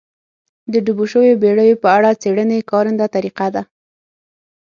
[0.71, 3.61] د ډوبو شویو بېړیو په اړه څېړنې کارنده طریقه ده